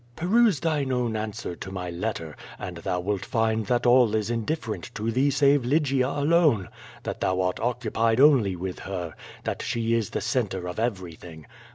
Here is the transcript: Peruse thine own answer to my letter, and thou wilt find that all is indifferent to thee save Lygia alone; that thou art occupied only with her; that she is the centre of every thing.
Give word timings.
Peruse 0.15 0.59
thine 0.59 0.91
own 0.91 1.15
answer 1.15 1.55
to 1.55 1.71
my 1.71 1.91
letter, 1.91 2.35
and 2.57 2.77
thou 2.77 2.99
wilt 2.99 3.23
find 3.23 3.67
that 3.67 3.85
all 3.85 4.15
is 4.15 4.31
indifferent 4.31 4.89
to 4.95 5.11
thee 5.11 5.29
save 5.29 5.63
Lygia 5.63 6.07
alone; 6.07 6.69
that 7.03 7.21
thou 7.21 7.39
art 7.39 7.59
occupied 7.59 8.19
only 8.19 8.55
with 8.55 8.79
her; 8.79 9.13
that 9.43 9.61
she 9.61 9.93
is 9.93 10.09
the 10.09 10.19
centre 10.21 10.67
of 10.67 10.79
every 10.79 11.13
thing. 11.13 11.45